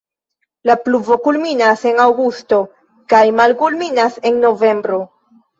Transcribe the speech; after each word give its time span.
La 0.69 0.75
pluvo 0.85 1.17
kulminas 1.27 1.83
en 1.91 2.01
aŭgusto 2.07 2.59
kaj 3.15 3.23
malkulminas 3.43 4.21
en 4.31 4.45
novembro. 4.49 5.03